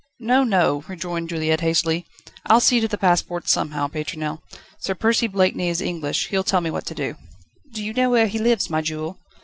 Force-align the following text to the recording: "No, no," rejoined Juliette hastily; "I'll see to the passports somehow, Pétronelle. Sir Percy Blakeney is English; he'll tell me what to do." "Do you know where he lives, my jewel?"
"No, 0.19 0.43
no," 0.43 0.83
rejoined 0.87 1.29
Juliette 1.29 1.61
hastily; 1.61 2.07
"I'll 2.47 2.59
see 2.59 2.79
to 2.79 2.87
the 2.87 2.97
passports 2.97 3.51
somehow, 3.51 3.87
Pétronelle. 3.87 4.41
Sir 4.79 4.95
Percy 4.95 5.27
Blakeney 5.27 5.69
is 5.69 5.79
English; 5.79 6.29
he'll 6.29 6.43
tell 6.43 6.59
me 6.59 6.71
what 6.71 6.87
to 6.87 6.95
do." 6.95 7.17
"Do 7.71 7.83
you 7.83 7.93
know 7.93 8.09
where 8.09 8.25
he 8.25 8.39
lives, 8.39 8.67
my 8.67 8.81
jewel?" 8.81 9.19